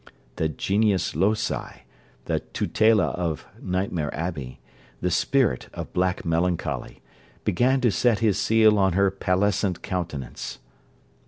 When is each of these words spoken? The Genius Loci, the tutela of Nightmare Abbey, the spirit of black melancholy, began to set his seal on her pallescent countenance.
The 0.37 0.49
Genius 0.49 1.15
Loci, 1.15 1.83
the 2.25 2.39
tutela 2.55 3.13
of 3.13 3.45
Nightmare 3.61 4.11
Abbey, 4.15 4.59
the 4.99 5.11
spirit 5.11 5.69
of 5.75 5.93
black 5.93 6.25
melancholy, 6.25 7.01
began 7.43 7.81
to 7.81 7.91
set 7.91 8.17
his 8.17 8.39
seal 8.39 8.79
on 8.79 8.93
her 8.93 9.11
pallescent 9.11 9.83
countenance. 9.83 10.57